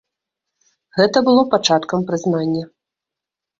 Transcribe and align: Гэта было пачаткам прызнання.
Гэта 0.97 1.17
было 1.29 1.45
пачаткам 1.53 1.99
прызнання. 2.11 2.63